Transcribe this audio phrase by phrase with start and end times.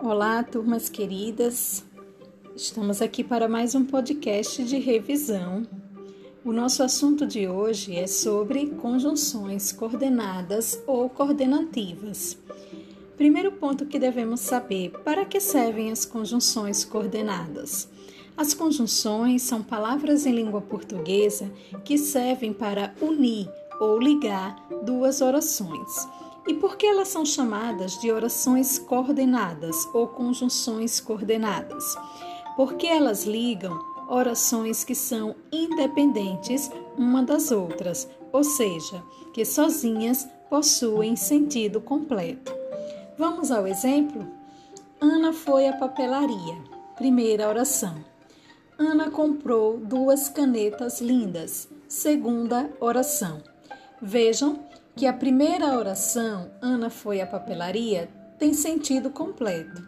[0.00, 1.84] Olá, turmas queridas.
[2.54, 5.66] Estamos aqui para mais um podcast de revisão.
[6.44, 12.38] O nosso assunto de hoje é sobre conjunções coordenadas ou coordenativas.
[13.16, 17.88] Primeiro ponto que devemos saber: para que servem as conjunções coordenadas?
[18.36, 21.50] As conjunções são palavras em língua portuguesa
[21.84, 26.06] que servem para unir ou ligar duas orações.
[26.48, 31.94] E por que elas são chamadas de orações coordenadas ou conjunções coordenadas?
[32.56, 39.02] Porque elas ligam orações que são independentes uma das outras, ou seja,
[39.34, 42.50] que sozinhas possuem sentido completo.
[43.18, 44.26] Vamos ao exemplo?
[44.98, 46.56] Ana foi à papelaria.
[46.96, 47.94] Primeira oração.
[48.78, 51.68] Ana comprou duas canetas lindas.
[51.86, 53.42] Segunda oração.
[54.00, 54.67] Vejam
[54.98, 59.80] que a primeira oração, Ana foi à papelaria, tem sentido completo.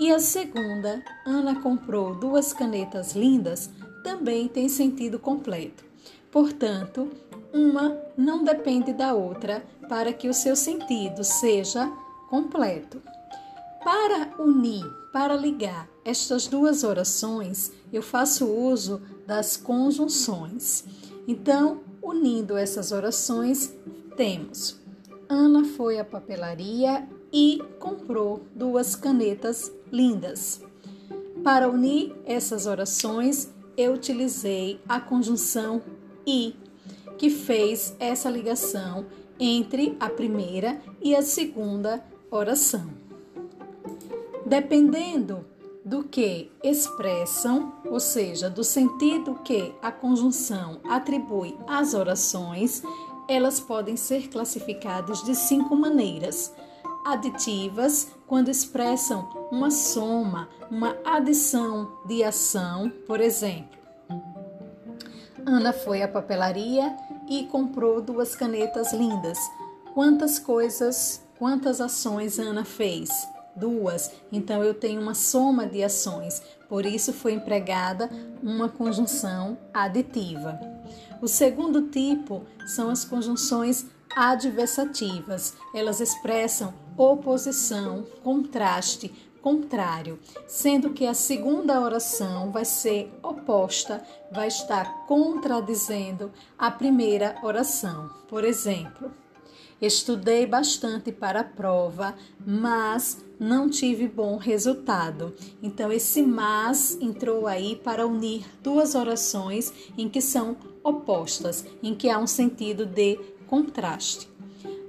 [0.00, 3.70] E a segunda, Ana comprou duas canetas lindas,
[4.02, 5.84] também tem sentido completo.
[6.32, 7.08] Portanto,
[7.54, 11.86] uma não depende da outra para que o seu sentido seja
[12.28, 13.00] completo.
[13.84, 20.84] Para unir, para ligar estas duas orações, eu faço uso das conjunções.
[21.28, 23.72] Então, unindo essas orações,
[24.18, 24.80] temos
[25.28, 30.60] Ana foi à papelaria e comprou duas canetas lindas.
[31.44, 35.80] Para unir essas orações, eu utilizei a conjunção
[36.26, 36.56] e,
[37.16, 39.06] que fez essa ligação
[39.38, 42.88] entre a primeira e a segunda oração.
[44.44, 45.44] Dependendo
[45.84, 52.82] do que expressam, ou seja, do sentido que a conjunção atribui às orações,
[53.28, 56.52] elas podem ser classificadas de cinco maneiras.
[57.04, 63.78] Aditivas, quando expressam uma soma, uma adição de ação, por exemplo.
[65.46, 66.94] Ana foi à papelaria
[67.28, 69.38] e comprou duas canetas lindas.
[69.94, 73.10] Quantas coisas, quantas ações Ana fez?
[73.56, 74.12] Duas.
[74.30, 76.42] Então eu tenho uma soma de ações.
[76.68, 78.10] Por isso foi empregada
[78.42, 80.58] uma conjunção aditiva.
[81.20, 85.54] O segundo tipo são as conjunções adversativas.
[85.74, 95.06] Elas expressam oposição, contraste, contrário, sendo que a segunda oração vai ser oposta, vai estar
[95.06, 98.10] contradizendo a primeira oração.
[98.28, 99.10] Por exemplo,
[99.80, 105.34] Estudei bastante para a prova, mas não tive bom resultado.
[105.62, 112.10] Então, esse mas entrou aí para unir duas orações em que são opostas, em que
[112.10, 114.28] há um sentido de contraste.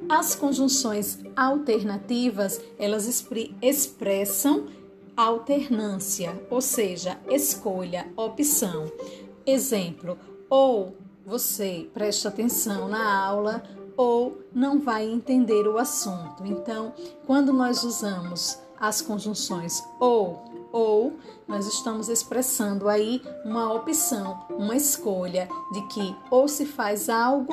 [0.09, 3.07] As conjunções alternativas, elas
[3.61, 4.65] expressam
[5.15, 8.91] alternância, ou seja, escolha, opção.
[9.45, 10.17] Exemplo,
[10.49, 13.61] ou você presta atenção na aula
[13.99, 16.45] ou não vai entender o assunto.
[16.45, 16.93] Então,
[17.27, 21.17] quando nós usamos as conjunções ou ou,
[21.47, 27.51] nós estamos expressando aí uma opção, uma escolha de que ou se faz algo,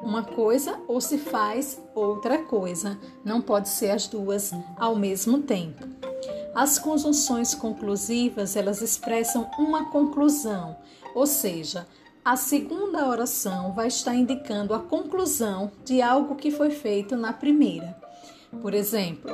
[0.00, 2.96] uma coisa, ou se faz outra coisa.
[3.24, 5.86] Não pode ser as duas ao mesmo tempo.
[6.54, 10.76] As conjunções conclusivas, elas expressam uma conclusão,
[11.14, 11.86] ou seja,
[12.26, 17.96] a segunda oração vai estar indicando a conclusão de algo que foi feito na primeira.
[18.60, 19.30] Por exemplo,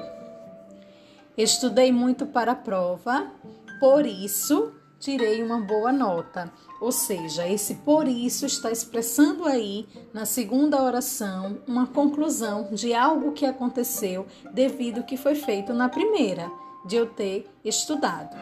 [1.34, 3.32] estudei muito para a prova,
[3.81, 6.52] por isso tirei uma boa nota.
[6.82, 13.32] Ou seja, esse por isso está expressando aí na segunda oração uma conclusão de algo
[13.32, 16.52] que aconteceu devido que foi feito na primeira,
[16.84, 18.36] de eu ter estudado.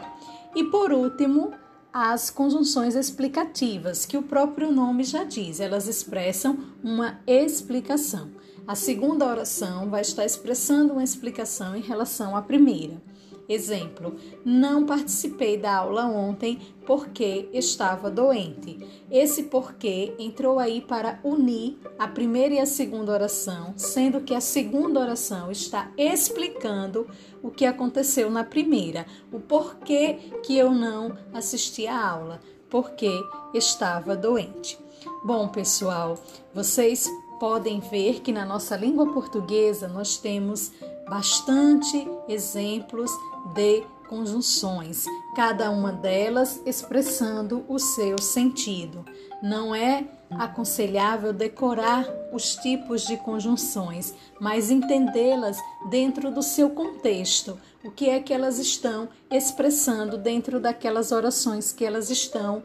[0.53, 1.53] E por último,
[1.93, 8.29] as conjunções explicativas, que o próprio nome já diz, elas expressam uma explicação.
[8.67, 13.01] A segunda oração vai estar expressando uma explicação em relação à primeira.
[13.49, 14.15] Exemplo:
[14.45, 18.79] não participei da aula ontem porque estava doente.
[19.09, 24.39] Esse porquê entrou aí para unir a primeira e a segunda oração, sendo que a
[24.39, 27.07] segunda oração está explicando
[27.43, 33.11] o que aconteceu na primeira, o porquê que eu não assisti à aula, porque
[33.53, 34.79] estava doente.
[35.25, 36.17] Bom, pessoal,
[36.53, 37.09] vocês
[37.41, 40.71] podem ver que na nossa língua portuguesa nós temos
[41.09, 43.09] bastante exemplos
[43.55, 45.05] de conjunções,
[45.35, 49.03] cada uma delas expressando o seu sentido.
[49.41, 55.57] Não é aconselhável decorar os tipos de conjunções, mas entendê-las
[55.89, 61.83] dentro do seu contexto, o que é que elas estão expressando dentro daquelas orações que
[61.83, 62.61] elas estão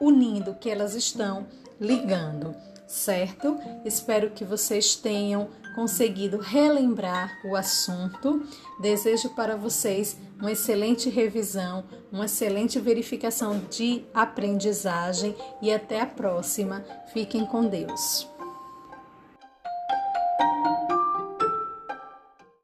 [0.00, 1.46] unindo, que elas estão
[1.78, 2.56] ligando,
[2.86, 3.58] certo?
[3.84, 8.46] Espero que vocês tenham conseguido relembrar o assunto.
[8.80, 16.84] Desejo para vocês uma excelente revisão, uma excelente verificação de aprendizagem e até a próxima.
[17.12, 18.33] Fiquem com Deus.